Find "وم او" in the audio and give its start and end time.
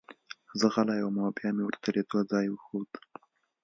1.01-1.29